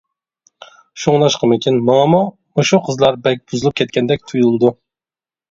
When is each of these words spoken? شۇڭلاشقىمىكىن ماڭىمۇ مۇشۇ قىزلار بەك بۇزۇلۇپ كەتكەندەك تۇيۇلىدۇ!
شۇڭلاشقىمىكىن 1.03 1.77
ماڭىمۇ 1.89 2.21
مۇشۇ 2.61 2.81
قىزلار 2.89 3.21
بەك 3.29 3.45
بۇزۇلۇپ 3.53 3.79
كەتكەندەك 3.83 4.27
تۇيۇلىدۇ! 4.33 4.75